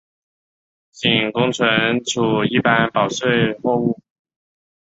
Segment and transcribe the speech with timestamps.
[0.91, 4.01] 仅供存储一般保税货物。